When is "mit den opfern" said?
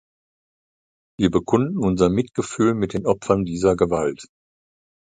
2.73-3.45